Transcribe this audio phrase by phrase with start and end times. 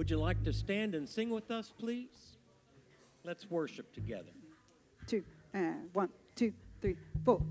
[0.00, 2.38] Would you like to stand and sing with us, please?
[3.22, 4.30] Let's worship together.
[5.06, 5.22] Two,
[5.52, 7.42] and one, two, three, four.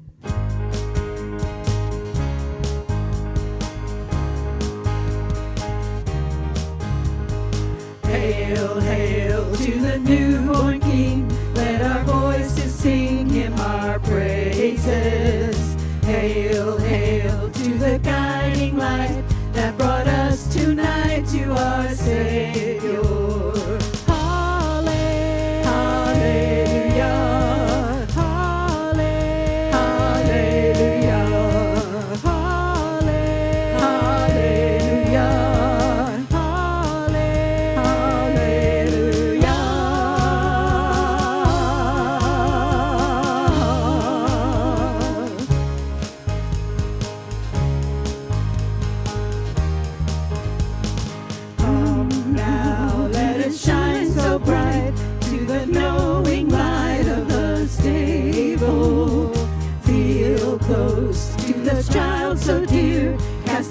[8.05, 11.38] Hail, hail to the newborn King.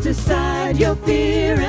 [0.08, 1.67] Aside your fear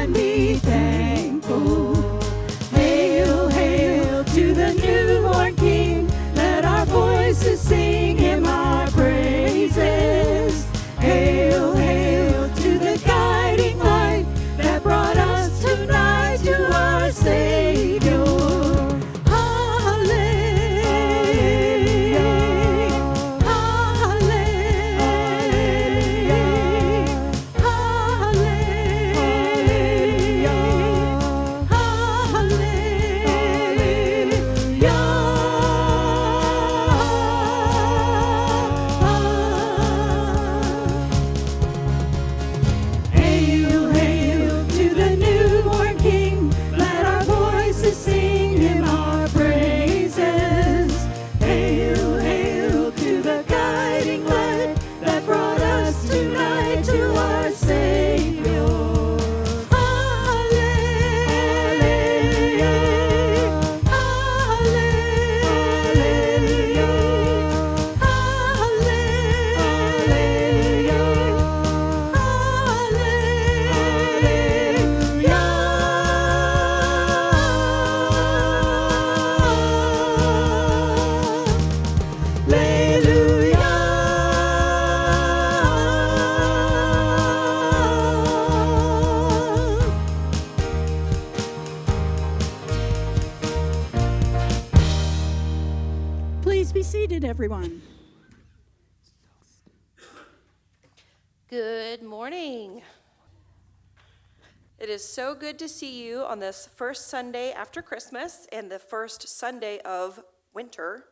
[105.70, 110.20] see you on this first Sunday after Christmas and the first Sunday of
[110.52, 111.06] winter.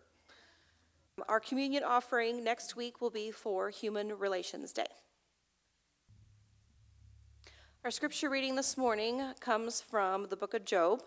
[1.29, 4.87] Our communion offering next week will be for Human Relations Day.
[7.85, 11.03] Our scripture reading this morning comes from the book of Job,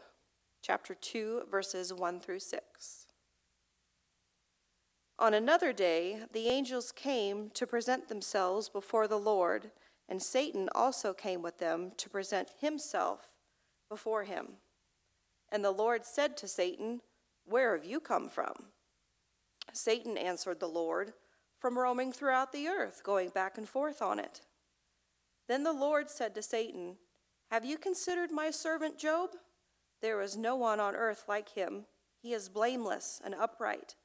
[0.62, 3.06] chapter 2, verses 1 through 6.
[5.18, 9.72] On another day, the angels came to present themselves before the Lord,
[10.08, 13.29] and Satan also came with them to present himself
[13.90, 14.46] before him.
[15.52, 17.00] And the Lord said to Satan,
[17.44, 18.54] Where have you come from?
[19.72, 21.12] Satan answered the Lord,
[21.58, 24.40] From roaming throughout the earth, going back and forth on it.
[25.48, 26.96] Then the Lord said to Satan,
[27.50, 29.30] Have you considered my servant Job?
[30.00, 31.84] There is no one on earth like him.
[32.22, 33.96] He is blameless and upright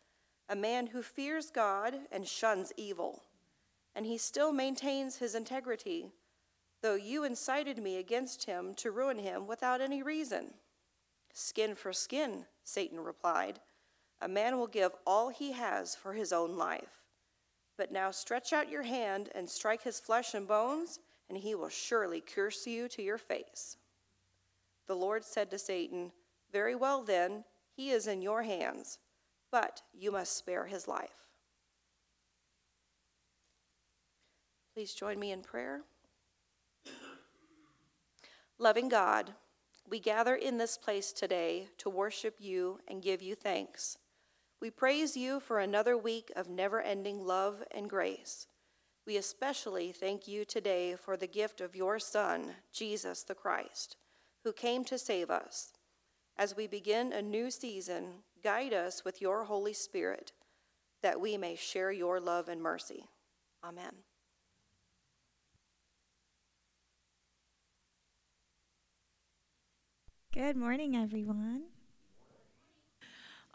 [0.48, 3.24] a man who fears God and shuns evil.
[3.96, 6.12] And he still maintains his integrity,
[6.86, 10.54] though you incited me against him to ruin him without any reason.
[11.34, 13.60] Skin for skin, Satan replied.
[14.22, 17.02] A man will give all he has for his own life.
[17.76, 21.70] But now stretch out your hand and strike his flesh and bones, and he will
[21.70, 23.78] surely curse you to your face.
[24.86, 26.12] The Lord said to Satan,
[26.52, 27.46] Very well then,
[27.76, 29.00] he is in your hands
[29.56, 31.30] but you must spare his life.
[34.74, 35.84] Please join me in prayer.
[38.58, 39.34] Loving God,
[39.88, 43.98] we gather in this place today to worship you and give you thanks.
[44.62, 48.48] We praise you for another week of never ending love and grace.
[49.06, 53.98] We especially thank you today for the gift of your Son, Jesus the Christ,
[54.44, 55.74] who came to save us.
[56.38, 60.32] As we begin a new season, guide us with your Holy Spirit
[61.04, 63.06] that we may share your love and mercy.
[63.64, 63.92] Amen.
[70.36, 71.62] Good morning, everyone.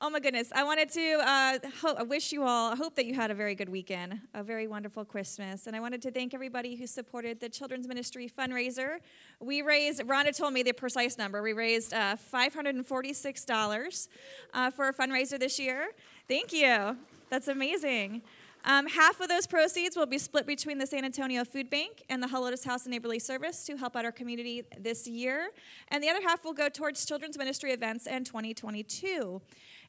[0.01, 0.51] Oh my goodness.
[0.55, 3.35] I wanted to uh, ho- I wish you all, I hope that you had a
[3.35, 5.67] very good weekend, a very wonderful Christmas.
[5.67, 9.01] And I wanted to thank everybody who supported the Children's Ministry fundraiser.
[9.41, 14.09] We raised, Rhonda told me the precise number, we raised uh, $546
[14.55, 15.91] uh, for a fundraiser this year.
[16.29, 16.97] Thank you.
[17.29, 18.23] That's amazing.
[18.65, 22.23] Um, half of those proceeds will be split between the San Antonio Food Bank and
[22.23, 25.51] the Helotes House and Neighborly Service to help out our community this year.
[25.89, 29.41] And the other half will go towards children's ministry events in 2022.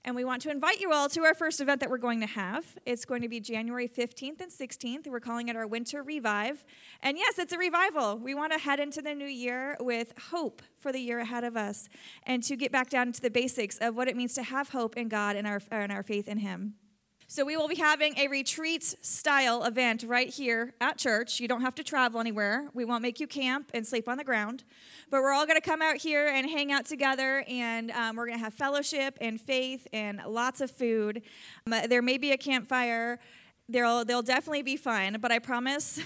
[0.04, 2.28] And we want to invite you all to our first event that we're going to
[2.28, 2.66] have.
[2.86, 5.06] It's going to be January 15th and 16th.
[5.06, 6.66] We're calling it our Winter Revive.
[7.04, 8.18] And yes, it's a revival.
[8.18, 11.56] We want to head into the new year with hope for the year ahead of
[11.56, 11.88] us
[12.24, 14.98] and to get back down to the basics of what it means to have hope
[14.98, 16.76] in God and our, and our faith in Him.
[17.34, 21.40] So, we will be having a retreat style event right here at church.
[21.40, 22.68] You don't have to travel anywhere.
[22.74, 24.66] We won't make you camp and sleep on the ground.
[25.10, 28.26] But we're all going to come out here and hang out together, and um, we're
[28.26, 31.22] going to have fellowship and faith and lots of food.
[31.66, 33.18] Um, there may be a campfire.
[33.70, 36.02] There'll, there'll definitely be fun, but I promise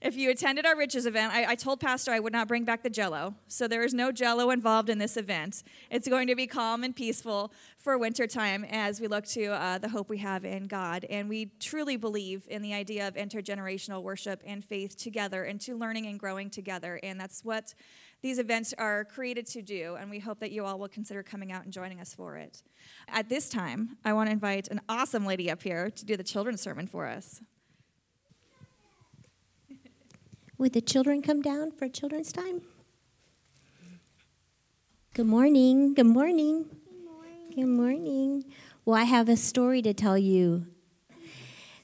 [0.00, 2.82] if you attended our Riches event, I, I, told Pastor I would not bring back
[2.82, 3.34] the jello.
[3.48, 5.62] So there is no jello involved in this event.
[5.90, 9.88] It's going to be calm and peaceful for wintertime as we look to uh, the
[9.88, 11.04] hope we have in God.
[11.08, 15.76] And we truly believe in the idea of intergenerational worship and faith together and to
[15.76, 17.00] learning and growing together.
[17.02, 17.74] And that's what
[18.22, 19.96] these events are created to do.
[20.00, 22.62] And we hope that you all will consider coming out and joining us for it.
[23.08, 26.24] At this time, I want to invite an awesome lady up here to do the
[26.24, 27.40] children's sermon for us.
[30.58, 32.62] Would the children come down for children's time?
[35.12, 35.94] Good morning.
[35.94, 36.64] Good morning.
[36.64, 37.52] Good morning.
[37.54, 38.44] Good morning.
[38.84, 40.66] Well, I have a story to tell you.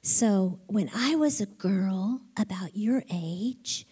[0.00, 3.86] So, when I was a girl about your age,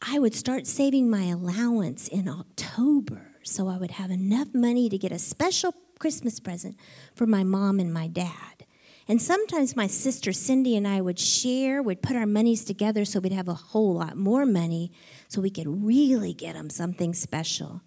[0.00, 4.98] I would start saving my allowance in October so I would have enough money to
[4.98, 6.76] get a special Christmas present
[7.14, 8.65] for my mom and my dad.
[9.08, 13.20] And sometimes my sister Cindy and I would share, We'd put our monies together so
[13.20, 14.90] we'd have a whole lot more money
[15.28, 17.82] so we could really get them something special.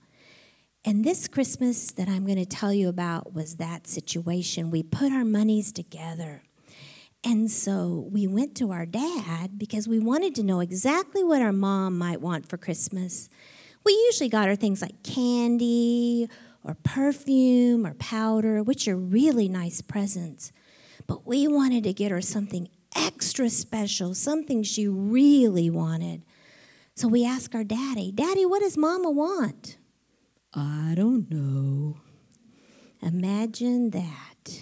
[0.86, 4.72] And this Christmas that I'm going to tell you about was that situation.
[4.72, 6.44] We put our monies together.
[7.22, 11.52] And so we went to our dad because we wanted to know exactly what our
[11.52, 13.30] mom might want for Christmas.
[13.84, 16.30] We usually got her things like candy
[16.64, 20.54] or perfume or powder, which are really nice presents.
[21.10, 26.22] But we wanted to get her something extra special, something she really wanted.
[26.94, 29.80] So we asked our daddy, Daddy, what does mama want?
[30.54, 31.98] I don't know.
[33.02, 34.62] Imagine that.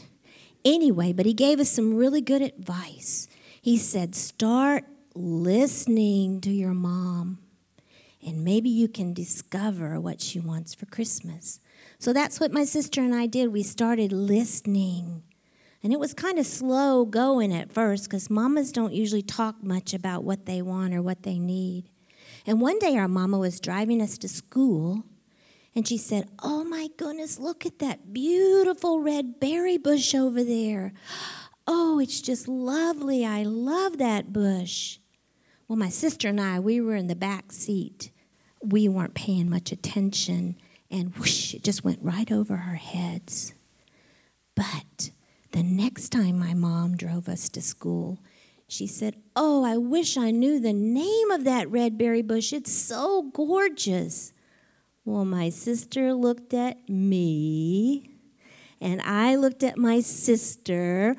[0.63, 3.27] Anyway, but he gave us some really good advice.
[3.61, 7.39] He said, Start listening to your mom,
[8.25, 11.59] and maybe you can discover what she wants for Christmas.
[11.99, 13.51] So that's what my sister and I did.
[13.51, 15.23] We started listening.
[15.87, 19.93] And it was kind of slow going at first because mamas don't usually talk much
[19.93, 21.85] about what they want or what they need.
[22.45, 25.05] And one day our mama was driving us to school
[25.73, 30.91] and she said, Oh my goodness, look at that beautiful red berry bush over there.
[31.65, 33.25] Oh, it's just lovely.
[33.25, 34.99] I love that bush.
[35.69, 38.11] Well, my sister and I, we were in the back seat.
[38.61, 40.57] We weren't paying much attention,
[40.91, 43.53] and whoosh, it just went right over our heads.
[45.57, 48.19] The next time my mom drove us to school,
[48.67, 52.53] she said, Oh, I wish I knew the name of that red berry bush.
[52.53, 54.33] It's so gorgeous.
[55.03, 58.07] Well, my sister looked at me,
[58.79, 61.15] and I looked at my sister,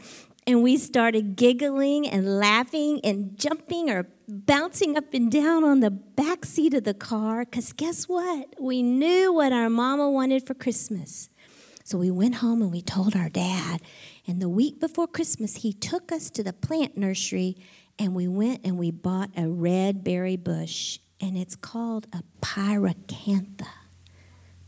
[0.47, 5.91] and we started giggling and laughing and jumping or bouncing up and down on the
[5.91, 8.55] back seat of the car because guess what?
[8.61, 11.29] We knew what our mama wanted for Christmas.
[11.89, 13.81] So we went home and we told our dad,
[14.29, 17.57] and the week before Christmas, he took us to the plant nursery
[17.99, 23.67] and we went and we bought a red berry bush, and it's called a pyracantha.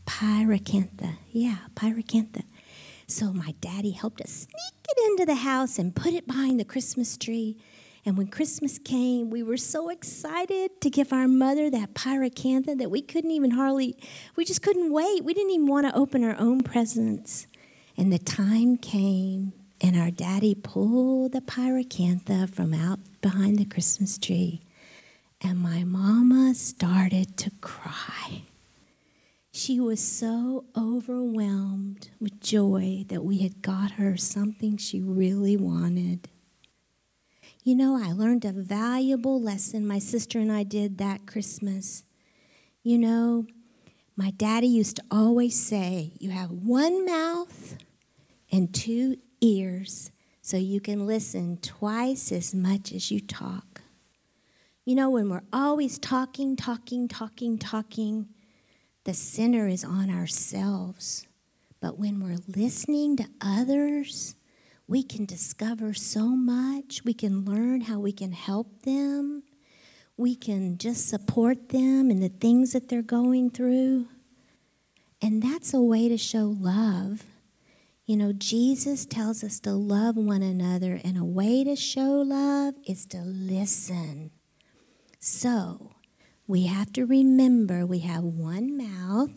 [0.05, 1.17] Pyracantha.
[1.31, 2.43] Yeah, pyracantha.
[3.07, 6.65] So my daddy helped us sneak it into the house and put it behind the
[6.65, 7.57] Christmas tree.
[8.03, 12.89] And when Christmas came, we were so excited to give our mother that pyracantha that
[12.89, 13.95] we couldn't even hardly,
[14.35, 15.23] we just couldn't wait.
[15.23, 17.47] We didn't even want to open our own presents.
[18.01, 24.17] And the time came, and our daddy pulled the pyracantha from out behind the Christmas
[24.17, 24.63] tree,
[25.39, 28.41] and my mama started to cry.
[29.51, 36.27] She was so overwhelmed with joy that we had got her something she really wanted.
[37.63, 42.03] You know, I learned a valuable lesson my sister and I did that Christmas.
[42.81, 43.45] You know,
[44.17, 47.77] My daddy used to always say, You have one mouth
[48.51, 53.81] and two ears, so you can listen twice as much as you talk.
[54.85, 58.27] You know, when we're always talking, talking, talking, talking,
[59.03, 61.27] the center is on ourselves.
[61.79, 64.35] But when we're listening to others,
[64.87, 67.03] we can discover so much.
[67.05, 69.43] We can learn how we can help them.
[70.17, 74.07] We can just support them in the things that they're going through.
[75.21, 77.23] And that's a way to show love.
[78.11, 82.73] You know, Jesus tells us to love one another, and a way to show love
[82.85, 84.31] is to listen.
[85.17, 85.93] So,
[86.45, 89.31] we have to remember we have one mouth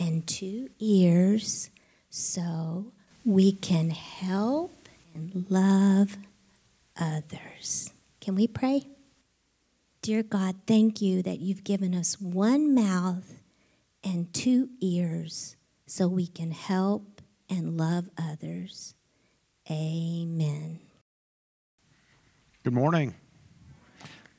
[0.00, 1.70] and two ears
[2.10, 2.92] so
[3.24, 6.16] we can help and love
[6.98, 7.92] others.
[8.20, 8.88] Can we pray?
[10.02, 13.38] Dear God, thank you that you've given us one mouth
[14.02, 15.54] and two ears
[15.86, 17.13] so we can help
[17.48, 18.94] and love others.
[19.70, 20.80] Amen.
[22.62, 23.14] Good morning.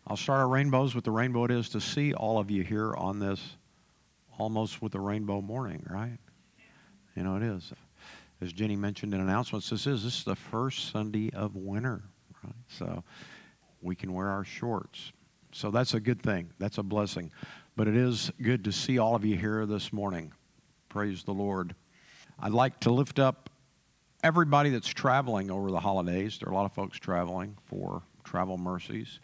[0.08, 2.94] I'll start our rainbows with the rainbow it is to see all of you here
[2.96, 3.58] on this
[4.38, 6.18] almost with a rainbow morning, right?
[7.16, 7.74] You know, it is.
[8.42, 12.04] As Jenny mentioned in announcements, this is this is the first Sunday of winter,
[12.44, 12.54] right?
[12.68, 13.04] So
[13.82, 15.14] we can wear our shorts.
[15.52, 16.52] So that's a good thing.
[16.60, 17.32] That's a blessing.
[17.76, 20.34] But it is good to see all of you here this morning.
[20.90, 21.76] Praise the Lord.
[22.40, 23.50] I'd like to lift up
[24.24, 26.38] everybody that's traveling over the holidays.
[26.40, 29.20] There are a lot of folks traveling for travel mercies.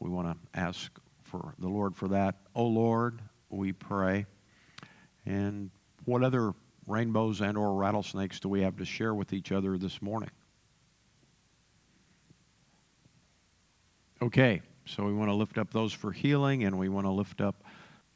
[0.00, 0.90] We want to ask
[1.22, 2.36] for the Lord for that.
[2.54, 4.26] Oh Lord, we pray.
[5.26, 5.70] And
[6.04, 6.54] what other
[6.86, 10.30] rainbows and or rattlesnakes do we have to share with each other this morning?
[14.22, 17.40] Okay, so we want to lift up those for healing and we want to lift
[17.40, 17.64] up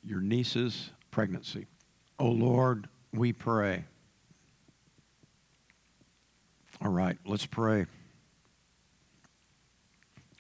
[0.04, 1.66] your niece's pregnancy.
[2.18, 3.84] Oh Lord, we pray.
[6.80, 7.86] All right, let's pray.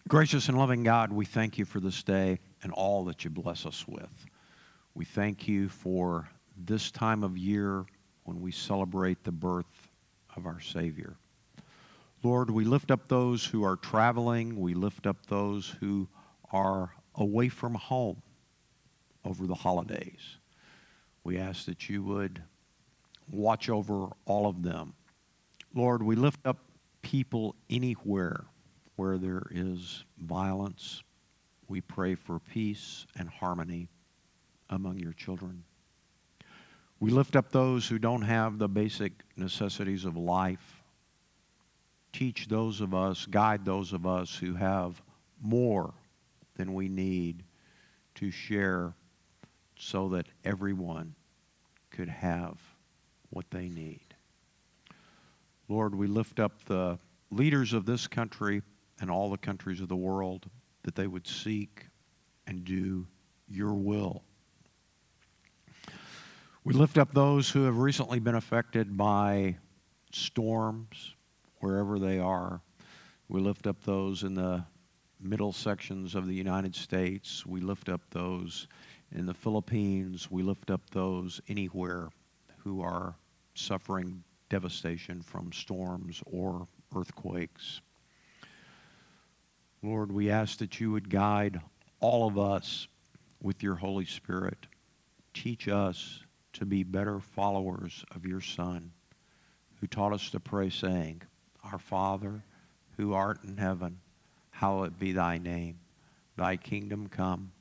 [0.06, 3.66] Gracious and loving God, we thank you for this day and all that you bless
[3.66, 4.26] us with.
[4.94, 7.84] We thank you for this time of year
[8.22, 9.88] when we celebrate the birth
[10.36, 11.16] of our Savior.
[12.22, 14.60] Lord, we lift up those who are traveling.
[14.60, 16.08] We lift up those who
[16.52, 18.22] are away from home
[19.24, 20.36] over the holidays.
[21.24, 22.42] We ask that you would
[23.28, 24.94] watch over all of them.
[25.74, 26.58] Lord, we lift up
[27.02, 28.44] people anywhere
[28.96, 31.02] where there is violence.
[31.68, 33.88] We pray for peace and harmony
[34.70, 35.64] among your children.
[37.00, 40.82] We lift up those who don't have the basic necessities of life.
[42.12, 45.00] Teach those of us, guide those of us who have
[45.40, 45.94] more
[46.56, 47.44] than we need
[48.16, 48.94] to share
[49.76, 51.14] so that everyone
[51.90, 52.58] could have
[53.30, 54.07] what they need.
[55.68, 56.98] Lord, we lift up the
[57.30, 58.62] leaders of this country
[59.00, 60.48] and all the countries of the world
[60.82, 61.86] that they would seek
[62.46, 63.06] and do
[63.46, 64.22] your will.
[66.64, 69.56] We lift up those who have recently been affected by
[70.10, 71.14] storms,
[71.60, 72.62] wherever they are.
[73.28, 74.64] We lift up those in the
[75.20, 77.44] middle sections of the United States.
[77.44, 78.68] We lift up those
[79.12, 80.30] in the Philippines.
[80.30, 82.08] We lift up those anywhere
[82.58, 83.16] who are
[83.54, 87.80] suffering devastation from storms or earthquakes.
[89.82, 91.60] Lord, we ask that you would guide
[92.00, 92.88] all of us
[93.40, 94.66] with your Holy Spirit.
[95.34, 96.20] Teach us
[96.54, 98.90] to be better followers of your Son,
[99.80, 101.22] who taught us to pray, saying,
[101.62, 102.42] Our Father,
[102.96, 104.00] who art in heaven,
[104.50, 105.78] hallowed be thy name.
[106.36, 107.52] Thy kingdom come,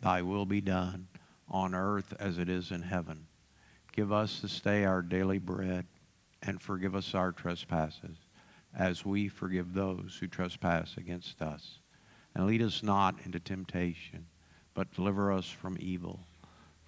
[0.00, 1.08] thy will be done,
[1.48, 3.26] on earth as it is in heaven.
[3.92, 5.86] Give us this day our daily bread,
[6.42, 8.16] and forgive us our trespasses,
[8.76, 11.78] as we forgive those who trespass against us.
[12.34, 14.26] And lead us not into temptation,
[14.74, 16.20] but deliver us from evil.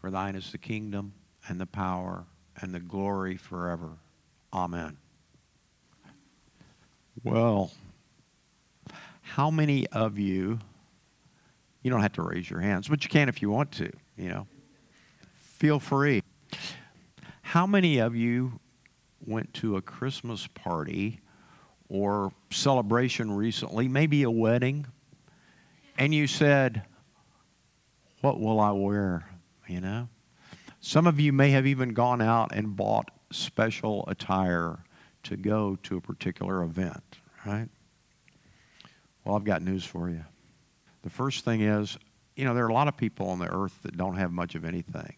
[0.00, 1.14] For thine is the kingdom,
[1.48, 2.24] and the power,
[2.60, 3.98] and the glory forever.
[4.52, 4.96] Amen.
[7.22, 7.70] Well,
[9.20, 10.58] how many of you,
[11.82, 14.28] you don't have to raise your hands, but you can if you want to, you
[14.28, 14.46] know.
[15.42, 16.22] Feel free.
[17.42, 18.60] How many of you
[19.26, 21.20] went to a Christmas party
[21.88, 24.86] or celebration recently, maybe a wedding,
[25.98, 26.82] and you said,
[28.20, 29.28] What will I wear?
[29.68, 30.08] You know?
[30.80, 34.84] Some of you may have even gone out and bought special attire
[35.24, 37.68] to go to a particular event, right?
[39.24, 40.24] Well, I've got news for you.
[41.02, 41.96] The first thing is,
[42.36, 44.54] you know, there are a lot of people on the earth that don't have much
[44.54, 45.14] of anything.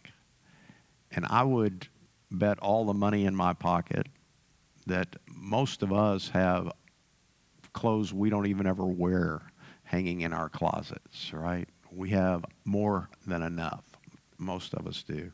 [1.11, 1.89] And I would
[2.31, 4.09] bet all the money in my pocket
[4.87, 6.73] that most of us have
[7.73, 9.43] clothes we don't even ever wear
[9.85, 11.69] hanging in our closets, right?
[11.93, 13.85] We have more than enough.
[14.39, 15.31] Most of us do.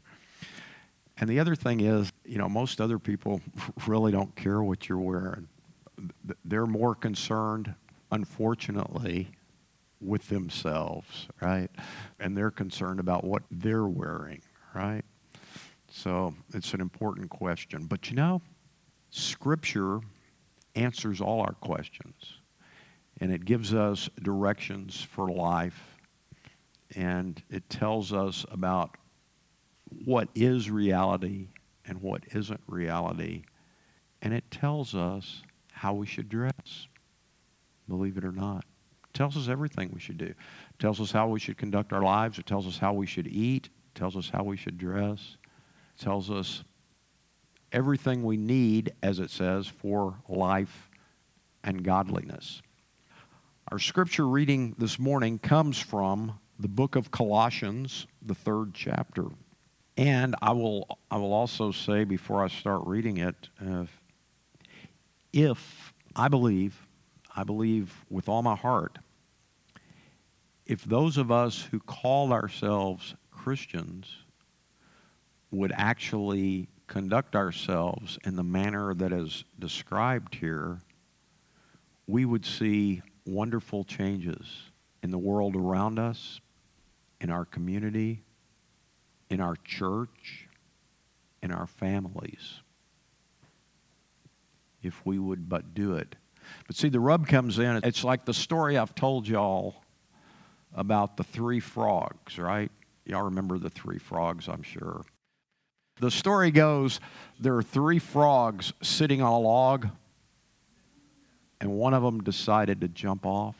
[1.19, 3.41] And the other thing is, you know, most other people
[3.87, 5.49] really don't care what you're wearing.
[6.45, 7.75] They're more concerned,
[8.11, 9.31] unfortunately,
[10.01, 11.71] with themselves, right?
[12.19, 14.43] And they're concerned about what they're wearing,
[14.75, 15.01] right?
[15.95, 17.85] So it's an important question.
[17.85, 18.41] But you know,
[19.11, 20.01] Scripture
[20.75, 22.39] answers all our questions,
[23.21, 25.99] and it gives us directions for life,
[26.97, 28.97] and it tells us about
[30.07, 31.49] what is reality
[31.85, 33.43] and what isn't reality,
[34.23, 36.87] and it tells us how we should dress,
[37.87, 38.65] believe it or not.
[39.09, 40.25] It tells us everything we should do.
[40.25, 42.39] It tells us how we should conduct our lives.
[42.39, 43.67] It tells us how we should eat.
[43.67, 45.37] It tells us how we should dress.
[45.99, 46.65] Tells us
[47.71, 50.91] everything we need, as it says, for life
[51.65, 52.63] and godliness.
[53.71, 59.25] Our scripture reading this morning comes from the book of Colossians, the third chapter.
[59.97, 63.85] And I will, I will also say before I start reading it, uh,
[65.33, 66.87] if I believe,
[67.35, 68.99] I believe with all my heart,
[70.67, 74.22] if those of us who call ourselves Christians
[75.52, 80.80] would actually conduct ourselves in the manner that is described here,
[82.06, 84.64] we would see wonderful changes
[85.02, 86.40] in the world around us,
[87.21, 88.25] in our community,
[89.30, 90.49] in our church,
[91.42, 92.61] in our families,
[94.82, 96.16] if we would but do it.
[96.66, 97.80] But see, the rub comes in.
[97.85, 99.76] It's like the story I've told y'all
[100.75, 102.71] about the three frogs, right?
[103.04, 105.02] Y'all remember the three frogs, I'm sure.
[106.02, 106.99] The story goes
[107.38, 109.88] there are three frogs sitting on a log,
[111.60, 113.54] and one of them decided to jump off.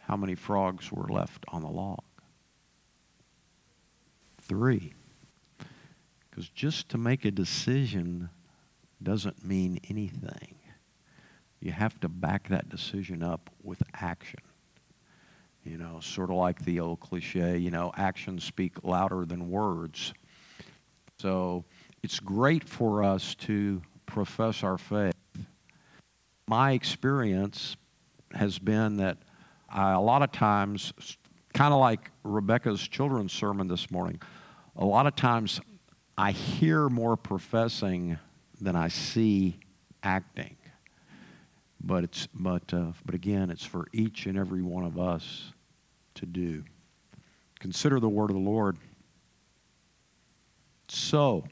[0.00, 2.02] How many frogs were left on the log?
[4.40, 4.92] Three.
[6.28, 8.28] Because just to make a decision
[9.00, 10.56] doesn't mean anything.
[11.60, 14.40] You have to back that decision up with action.
[15.62, 20.12] You know, sort of like the old cliche, you know, actions speak louder than words.
[21.20, 21.64] So
[22.02, 25.14] it's great for us to profess our faith.
[26.46, 27.76] My experience
[28.32, 29.18] has been that
[29.68, 30.92] I, a lot of times,
[31.52, 34.20] kind of like Rebecca's children's sermon this morning,
[34.76, 35.60] a lot of times
[36.16, 38.18] I hear more professing
[38.60, 39.58] than I see
[40.02, 40.56] acting.
[41.80, 45.52] But it's but uh, but again, it's for each and every one of us
[46.14, 46.64] to do.
[47.60, 48.78] Consider the word of the Lord.
[50.94, 51.44] So,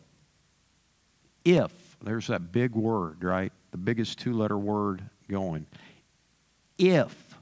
[1.45, 3.53] if there's that big word, right?
[3.73, 5.67] The biggest two-letter word going.
[6.79, 7.35] If,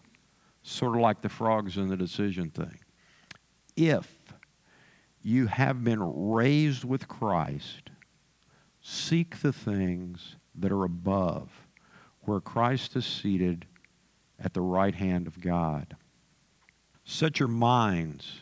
[0.62, 2.78] sort of like the frogs in the decision thing.
[3.76, 4.10] If
[5.22, 7.90] you have been raised with Christ,
[8.80, 11.50] seek the things that are above,
[12.22, 13.66] where Christ is seated
[14.42, 15.96] at the right hand of God.
[17.04, 18.40] Set your minds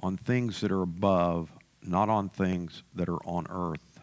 [0.00, 1.50] on things that are above,
[1.82, 4.00] not on things that are on earth.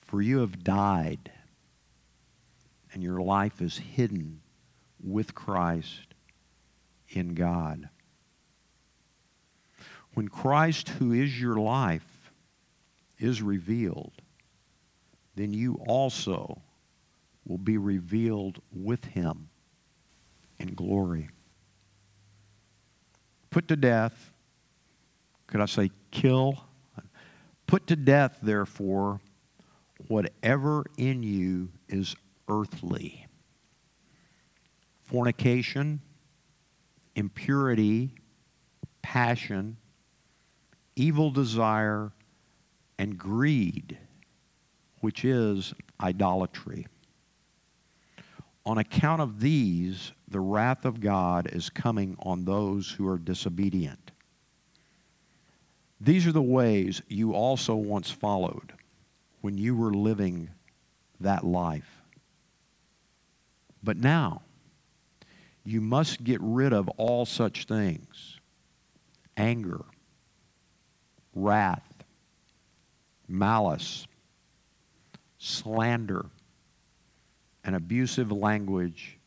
[0.00, 1.32] For you have died,
[2.92, 4.42] and your life is hidden
[5.02, 6.14] with Christ
[7.08, 7.88] in God.
[10.14, 12.30] When Christ, who is your life,
[13.18, 14.12] is revealed,
[15.34, 16.60] then you also
[17.46, 19.48] will be revealed with him
[20.58, 21.30] in glory.
[23.50, 24.32] Put to death,
[25.46, 26.64] could I say kill?
[27.66, 29.20] Put to death, therefore,
[30.06, 32.14] whatever in you is
[32.48, 33.26] earthly
[35.04, 36.00] fornication,
[37.16, 38.14] impurity,
[39.02, 39.76] passion
[40.96, 42.12] evil desire,
[42.98, 43.98] and greed,
[45.00, 46.86] which is idolatry.
[48.64, 54.11] On account of these, the wrath of God is coming on those who are disobedient.
[56.04, 58.72] These are the ways you also once followed
[59.40, 60.50] when you were living
[61.20, 62.02] that life.
[63.84, 64.42] But now,
[65.62, 68.40] you must get rid of all such things
[69.36, 69.84] anger
[71.34, 72.02] wrath,
[73.28, 74.08] malice,
[75.38, 76.26] slander,
[77.62, 79.18] and abusive language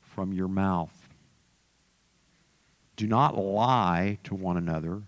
[0.00, 1.08] from your mouth.
[2.94, 5.02] Do not lie to one another,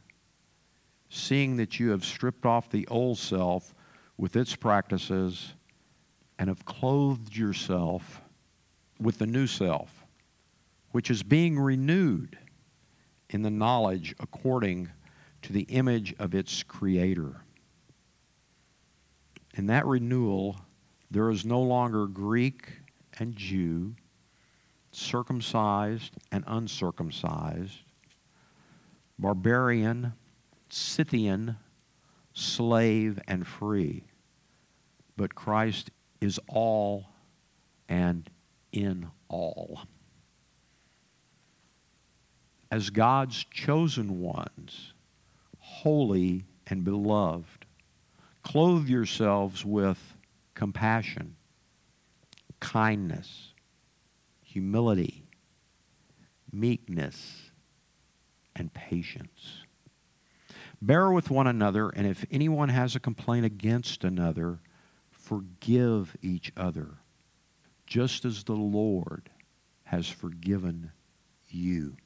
[1.14, 3.74] seeing that you have stripped off the old self
[4.16, 5.52] with its practices
[6.38, 8.22] and have clothed yourself
[8.98, 10.06] with the new self,
[10.92, 12.38] which is being renewed
[13.28, 14.88] in the knowledge according
[15.42, 17.42] to the image of its creator.
[19.52, 20.56] In that renewal,
[21.10, 22.68] there is no longer Greek
[23.18, 23.94] and Jew,
[24.92, 27.80] circumcised and uncircumcised,
[29.18, 30.14] barbarian,
[30.74, 31.56] Scythian,
[32.32, 34.04] slave, and free.
[35.18, 37.10] But Christ is all
[37.90, 38.30] and
[38.72, 39.82] in all.
[42.70, 44.94] As God's chosen ones,
[45.58, 47.66] holy and beloved,
[48.42, 50.16] clothe yourselves with
[50.54, 51.36] compassion,
[52.60, 53.52] kindness,
[54.40, 55.26] humility,
[56.50, 57.50] meekness,
[58.56, 59.61] and patience.
[60.84, 64.58] Bear with one another, and if anyone has a complaint against another,
[65.12, 66.88] forgive each other,
[67.86, 69.30] just as the Lord
[69.84, 70.90] has forgiven
[71.48, 71.96] you.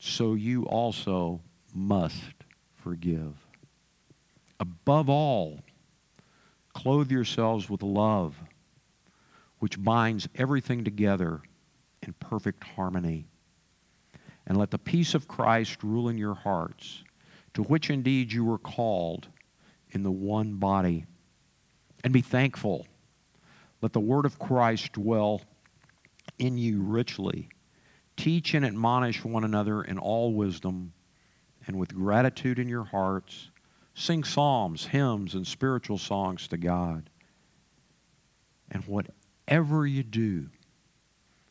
[0.00, 2.34] So you also must
[2.74, 3.34] forgive.
[4.58, 5.60] Above all,
[6.72, 8.34] clothe yourselves with love,
[9.60, 11.40] which binds everything together
[12.02, 13.26] in perfect harmony.
[14.44, 17.04] And let the peace of Christ rule in your hearts,
[17.54, 19.28] to which indeed you were called
[19.90, 21.06] in the one body.
[22.02, 22.86] And be thankful.
[23.80, 25.40] Let the word of Christ dwell
[26.38, 27.48] in you richly.
[28.16, 30.92] Teach and admonish one another in all wisdom,
[31.66, 33.50] and with gratitude in your hearts
[33.94, 37.08] Sing psalms, hymns, and spiritual songs to God.
[38.70, 40.48] And whatever you do,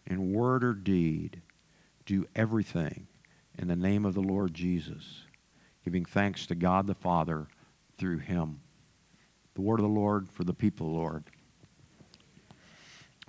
[0.06, 1.42] in word or deed,
[2.06, 3.08] do everything
[3.58, 5.24] in the name of the Lord Jesus,
[5.84, 7.48] giving thanks to God the Father
[7.98, 8.60] through him.
[9.56, 11.24] The word of the Lord for the people, Lord.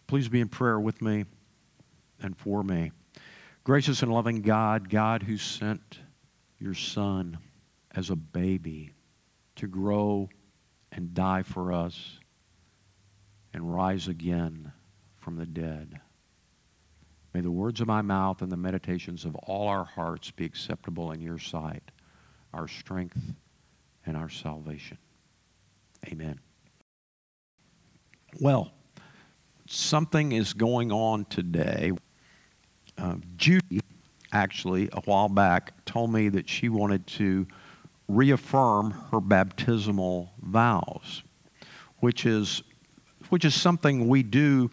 [0.07, 1.25] Please be in prayer with me
[2.21, 2.93] and for me.
[3.65, 5.99] Gracious and loving God, God who sent
[6.59, 7.39] your Son
[7.95, 8.93] as a baby
[9.57, 10.29] to grow
[10.93, 12.19] and die for us
[13.53, 14.73] and rise again
[15.17, 16.01] from the dead.
[17.33, 21.11] May the words of my mouth and the meditations of all our hearts be acceptable
[21.13, 21.91] in your sight,
[22.55, 23.19] our strength
[24.07, 24.97] and our salvation.
[26.07, 26.39] Amen.
[28.41, 28.73] Well,
[29.67, 31.93] something is going on today.
[32.97, 33.81] Uh, Judy,
[34.33, 37.47] actually, a while back, told me that she wanted to
[38.09, 41.23] reaffirm her baptismal vows,
[41.99, 42.63] which is,
[43.31, 44.71] which is something we do.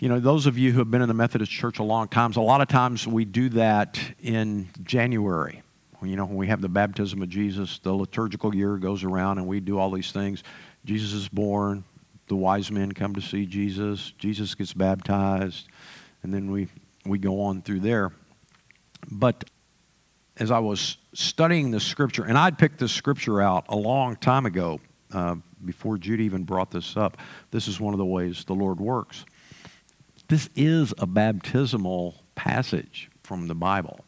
[0.00, 2.32] You know, those of you who have been in the Methodist Church a long time,
[2.32, 5.62] a lot of times we do that in January.
[6.02, 9.46] You know, when we have the baptism of Jesus, the liturgical year goes around and
[9.46, 10.42] we do all these things.
[10.84, 11.84] Jesus is born,
[12.26, 15.68] the wise men come to see Jesus, Jesus gets baptized,
[16.22, 16.68] and then we,
[17.06, 18.10] we go on through there.
[19.10, 19.44] But
[20.38, 24.46] as I was studying the scripture, and I'd picked this scripture out a long time
[24.46, 24.80] ago,
[25.12, 27.18] uh, before Judy even brought this up.
[27.50, 29.24] This is one of the ways the Lord works.
[30.28, 34.00] This is a baptismal passage from the Bible.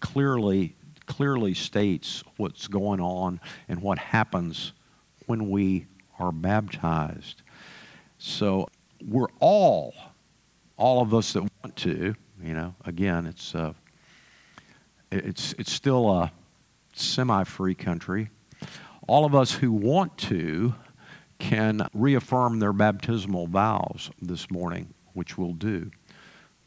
[0.00, 0.75] Clearly,
[1.06, 4.72] clearly states what's going on and what happens
[5.26, 5.86] when we
[6.18, 7.42] are baptized.
[8.18, 8.68] So
[9.04, 9.94] we're all,
[10.76, 13.72] all of us that want to, you know, again, it's uh,
[15.10, 16.32] it's, it's still a
[16.94, 18.30] semi free country.
[19.06, 20.74] All of us who want to
[21.38, 25.90] can reaffirm their baptismal vows this morning, which we'll do.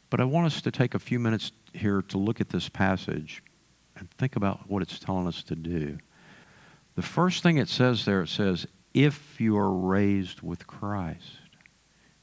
[0.08, 3.42] But I want us to take a few minutes here to look at this passage
[4.00, 5.98] and think about what it's telling us to do.
[6.96, 11.38] The first thing it says there, it says, if you are raised with Christ.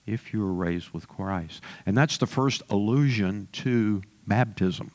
[0.05, 1.61] If you are raised with Christ.
[1.85, 4.91] And that's the first allusion to baptism.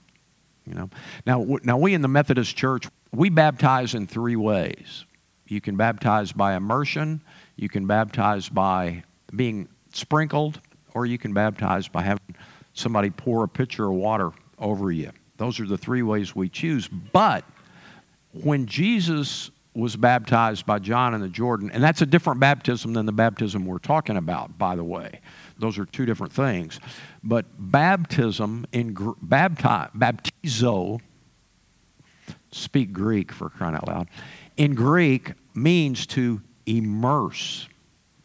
[0.67, 0.91] You know,
[1.27, 5.05] now now we in the Methodist Church we baptize in three ways.
[5.47, 7.23] You can baptize by immersion,
[7.57, 10.61] you can baptize by being sprinkled,
[10.95, 12.37] or you can baptize by having
[12.73, 15.11] somebody pour a pitcher of water over you.
[15.43, 16.87] Those are the three ways we choose.
[16.87, 17.45] But
[18.31, 23.07] when Jesus was baptized by John in the Jordan, and that's a different baptism than
[23.07, 25.21] the baptism we're talking about, by the way.
[25.59, 26.79] Those are two different things.
[27.25, 31.01] But baptism in baptize, baptizo,
[32.53, 34.07] speak Greek for crying out loud,
[34.57, 37.67] in Greek means to immerse.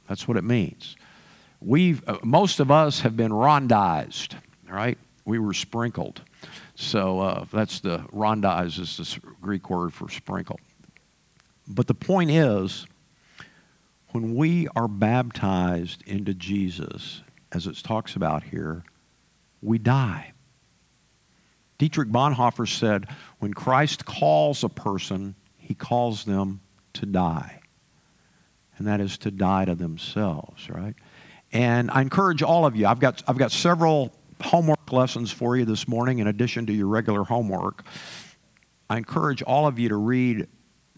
[0.08, 0.96] That's what it means.
[1.62, 4.36] We've, uh, most of us have been rantized,
[4.70, 5.00] right?
[5.26, 6.22] We were sprinkled.
[6.80, 10.60] So uh, that's the rantize is the Greek word for sprinkle.
[11.68, 12.86] But the point is,
[14.12, 18.84] when we are baptized into Jesus, as it talks about here,
[19.60, 20.34] we die.
[21.80, 23.08] Dietrich Bonhoeffer said,
[23.40, 26.62] when Christ calls a person, he calls them
[26.94, 27.60] to die.
[28.78, 30.94] And that is to die to themselves, right?
[31.52, 35.66] And I encourage all of you, I've got, I've got several homework lessons for you
[35.66, 37.84] this morning in addition to your regular homework.
[38.90, 40.48] I encourage all of you to read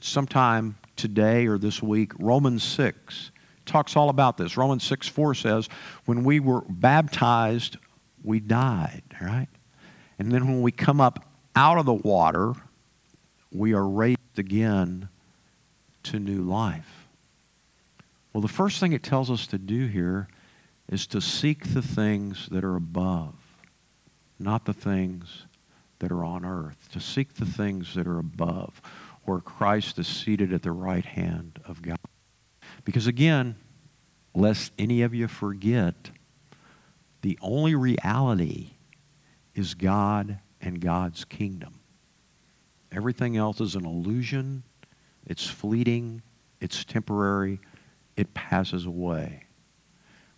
[0.01, 3.31] sometime today or this week Romans 6
[3.65, 4.57] talks all about this.
[4.57, 5.69] Romans 6 4 says,
[6.05, 7.77] when we were baptized,
[8.23, 9.47] we died, right?
[10.17, 11.25] And then when we come up
[11.55, 12.53] out of the water,
[13.51, 15.07] we are raised again
[16.03, 17.07] to new life.
[18.33, 20.27] Well, the first thing it tells us to do here
[20.89, 23.35] is to seek the things that are above,
[24.39, 25.45] not the things
[25.99, 26.89] that are on earth.
[26.93, 28.81] To seek the things that are above,
[29.23, 31.99] where Christ is seated at the right hand of God.
[32.83, 33.55] Because again,
[34.33, 36.09] lest any of you forget,
[37.21, 38.71] the only reality
[39.53, 41.79] is God and God's kingdom.
[42.91, 44.63] Everything else is an illusion,
[45.27, 46.23] it's fleeting,
[46.59, 47.59] it's temporary,
[48.17, 49.43] it passes away.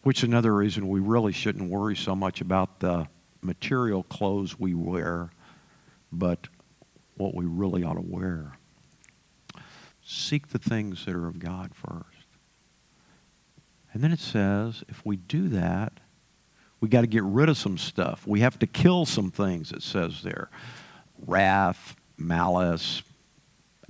[0.03, 3.07] Which is another reason we really shouldn't worry so much about the
[3.41, 5.29] material clothes we wear,
[6.11, 6.47] but
[7.17, 8.53] what we really ought to wear.
[10.03, 12.05] Seek the things that are of God first.
[13.93, 15.93] And then it says, if we do that,
[16.79, 18.25] we got to get rid of some stuff.
[18.25, 20.49] We have to kill some things, it says there
[21.27, 23.03] wrath, malice,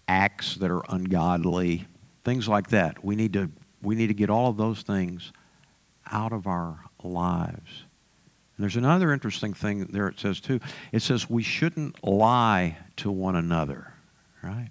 [0.07, 1.85] acts that are ungodly,
[2.25, 3.05] things like that.
[3.05, 3.49] We need to,
[3.81, 5.31] we need to get all of those things
[6.11, 7.83] out of our lives.
[8.57, 10.59] And there's another interesting thing there it says too.
[10.91, 13.93] It says we shouldn't lie to one another,
[14.43, 14.69] right?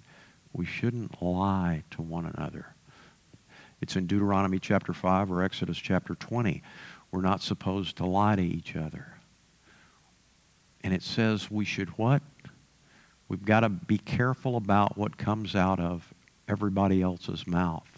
[0.53, 2.67] We shouldn't lie to one another.
[3.81, 6.61] It's in Deuteronomy chapter 5 or Exodus chapter 20.
[7.11, 9.17] We're not supposed to lie to each other.
[10.83, 12.21] And it says we should what?
[13.27, 16.13] We've got to be careful about what comes out of
[16.47, 17.90] everybody else's mouth?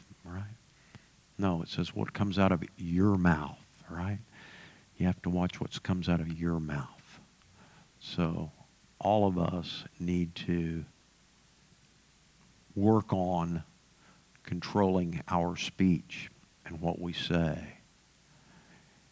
[1.44, 4.20] No, it says what comes out of your mouth, right?
[4.98, 7.20] You have to watch what comes out of your mouth.
[8.00, 8.50] So
[8.98, 10.86] all of us need to
[12.78, 13.64] work on
[14.44, 16.30] controlling our speech
[16.66, 17.74] and what we say.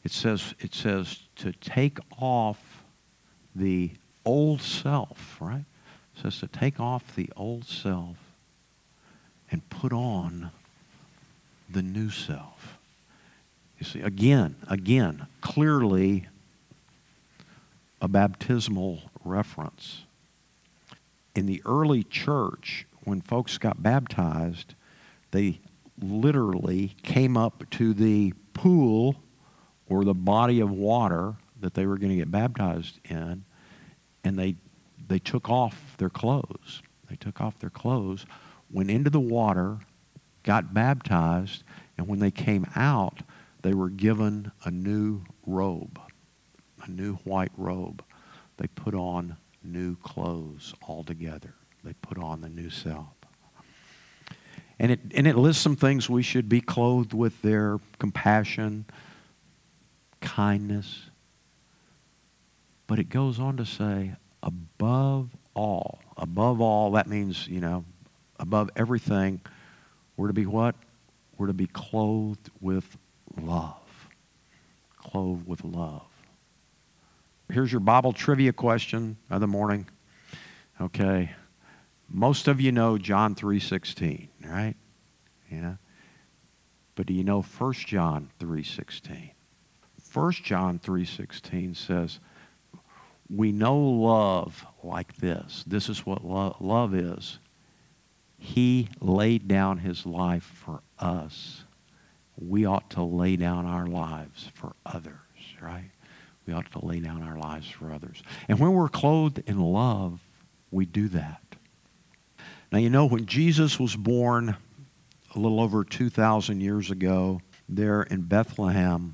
[0.05, 2.85] It says, it says to take off
[3.53, 3.91] the
[4.23, 5.65] old self, right?
[6.15, 8.15] It says to take off the old self
[9.51, 10.51] and put on
[11.73, 12.77] the new self.
[13.79, 16.27] You see, again, again, clearly
[18.01, 20.03] a baptismal reference.
[21.35, 24.75] In the early church, when folks got baptized,
[25.31, 25.59] they
[25.99, 29.15] literally came up to the pool
[29.87, 33.43] or the body of water that they were going to get baptized in,
[34.23, 34.55] and they,
[35.07, 36.81] they took off their clothes.
[37.09, 38.25] They took off their clothes,
[38.71, 39.79] went into the water,
[40.43, 41.63] got baptized,
[41.97, 43.21] and when they came out,
[43.61, 45.99] they were given a new robe,
[46.83, 48.03] a new white robe.
[48.57, 51.53] They put on new clothes altogether.
[51.83, 53.07] They put on the new self.
[54.79, 58.85] And it, and it lists some things we should be clothed with their compassion,
[60.21, 61.11] kindness.
[62.87, 67.85] But it goes on to say, above all, above all, that means, you know,
[68.39, 69.41] above everything,
[70.21, 70.75] we're to be what?
[71.35, 72.95] We're to be clothed with
[73.41, 74.07] love.
[74.95, 76.05] Clothed with love.
[77.51, 79.89] Here's your Bible trivia question of the morning.
[80.79, 81.31] Okay.
[82.07, 84.75] Most of you know John 3:16, right?
[85.49, 85.77] Yeah.
[86.93, 89.31] But do you know 1 John 3:16?
[90.13, 92.19] 1 John 3:16 says,
[93.27, 95.63] "We know love like this.
[95.65, 97.39] This is what lo- love is.
[98.43, 101.63] He laid down his life for us.
[102.35, 105.13] We ought to lay down our lives for others,
[105.61, 105.91] right?
[106.47, 108.23] We ought to lay down our lives for others.
[108.47, 110.21] And when we're clothed in love,
[110.71, 111.55] we do that.
[112.71, 114.57] Now, you know, when Jesus was born
[115.35, 119.13] a little over 2,000 years ago there in Bethlehem,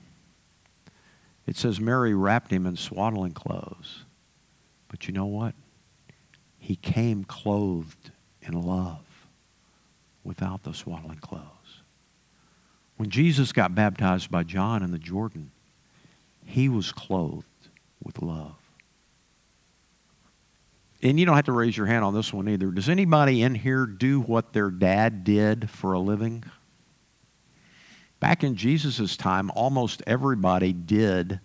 [1.45, 4.05] it says Mary wrapped him in swaddling clothes.
[4.87, 5.53] But you know what?
[6.57, 8.11] He came clothed
[8.41, 9.01] in love
[10.27, 11.81] without the swaddling clothes.
[12.97, 15.51] When Jesus got baptized by John in the Jordan,
[16.45, 17.45] he was clothed
[18.03, 18.55] with love.
[21.01, 22.71] and you don't have to raise your hand on this one either.
[22.71, 26.43] Does anybody in here do what their dad did for a living?
[28.19, 31.39] Back in Jesus' time, almost everybody did.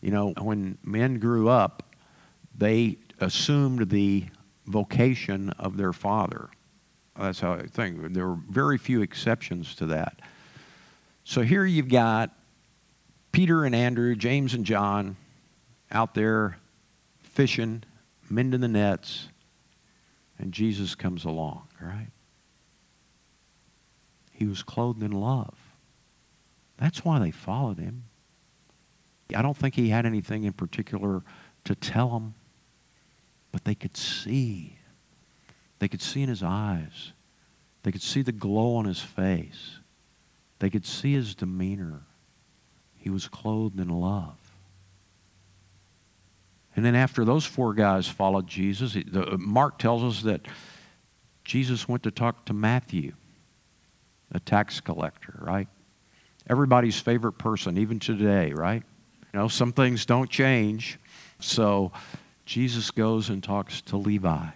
[0.00, 1.94] You know, when men grew up,
[2.56, 4.26] they assumed the
[4.66, 6.48] vocation of their father.
[7.18, 8.14] That's how I think.
[8.14, 10.20] There were very few exceptions to that.
[11.24, 12.30] So here you've got
[13.32, 15.16] Peter and Andrew, James and John
[15.90, 16.58] out there
[17.20, 17.84] fishing,
[18.28, 19.28] mending the nets,
[20.38, 22.08] and Jesus comes along, right?
[24.32, 25.56] He was clothed in love.
[26.78, 28.04] That's why they followed him.
[29.34, 31.22] I don't think he had anything in particular
[31.64, 32.34] to tell them,
[33.52, 34.78] but they could see.
[35.82, 37.12] They could see in his eyes.
[37.82, 39.80] They could see the glow on his face.
[40.60, 42.02] They could see his demeanor.
[42.98, 44.38] He was clothed in love.
[46.76, 50.42] And then after those four guys followed Jesus, uh, Mark tells us that
[51.42, 53.14] Jesus went to talk to Matthew,
[54.30, 55.66] a tax collector, right?
[56.48, 58.84] Everybody's favorite person, even today, right?
[59.34, 61.00] You know, some things don't change.
[61.40, 61.90] So
[62.46, 64.46] Jesus goes and talks to Levi,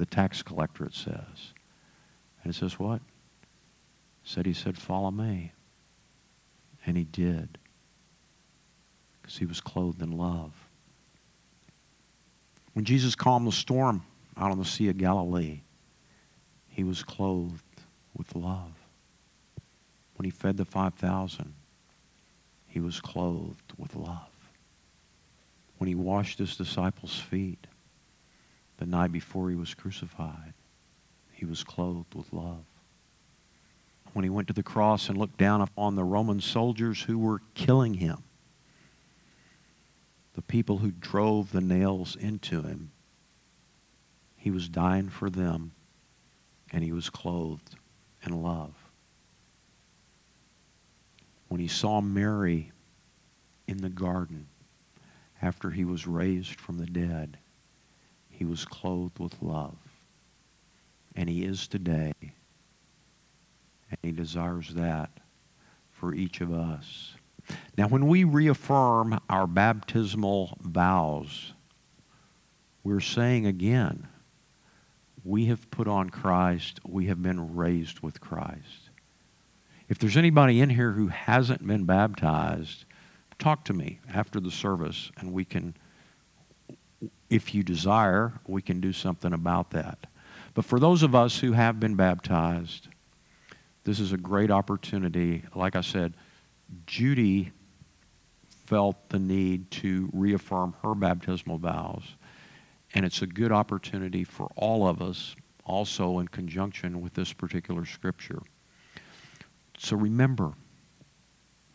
[0.00, 1.52] the tax collector, it says.
[2.42, 3.02] And it says what?
[4.24, 5.52] said he said, Follow me.
[6.86, 7.58] And he did.
[9.20, 10.52] Because he was clothed in love.
[12.72, 14.02] When Jesus calmed the storm
[14.38, 15.60] out on the Sea of Galilee,
[16.68, 17.62] he was clothed
[18.16, 18.72] with love.
[20.16, 21.52] When he fed the 5,000,
[22.68, 24.30] he was clothed with love.
[25.76, 27.66] When he washed his disciples' feet
[28.80, 30.54] the night before he was crucified,
[31.32, 32.64] he was clothed with love.
[34.14, 37.42] When he went to the cross and looked down upon the Roman soldiers who were
[37.54, 38.24] killing him,
[40.34, 42.90] the people who drove the nails into him,
[44.38, 45.72] he was dying for them
[46.72, 47.76] and he was clothed
[48.24, 48.72] in love.
[51.48, 52.72] When he saw Mary
[53.66, 54.46] in the garden
[55.42, 57.36] after he was raised from the dead,
[58.40, 59.76] he was clothed with love.
[61.14, 62.14] And he is today.
[62.22, 65.10] And he desires that
[65.92, 67.12] for each of us.
[67.76, 71.52] Now, when we reaffirm our baptismal vows,
[72.82, 74.08] we're saying again,
[75.22, 78.88] we have put on Christ, we have been raised with Christ.
[79.90, 82.86] If there's anybody in here who hasn't been baptized,
[83.38, 85.74] talk to me after the service and we can,
[87.30, 90.06] if you desire, we can do something about that.
[90.52, 92.88] But for those of us who have been baptized,
[93.84, 95.44] this is a great opportunity.
[95.54, 96.14] Like I said,
[96.86, 97.52] Judy
[98.66, 102.02] felt the need to reaffirm her baptismal vows.
[102.94, 107.84] And it's a good opportunity for all of us, also in conjunction with this particular
[107.86, 108.42] scripture.
[109.78, 110.54] So remember,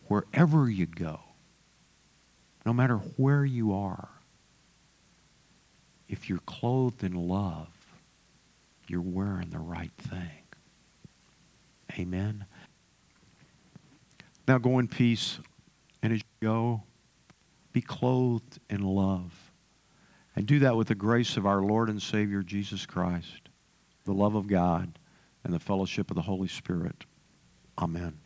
[0.08, 1.22] wherever you go,
[2.66, 4.10] no matter where you are,
[6.08, 7.70] if you're clothed in love,
[8.88, 10.44] you're wearing the right thing.
[11.98, 12.46] Amen.
[14.48, 15.40] Now go in peace,
[16.04, 16.84] and as you go,
[17.74, 19.52] be clothed in love.
[20.36, 23.50] And do that with the grace of our Lord and Savior Jesus Christ,
[24.04, 25.00] the love of God,
[25.44, 27.06] and the fellowship of the Holy Spirit.
[27.80, 28.20] Amen.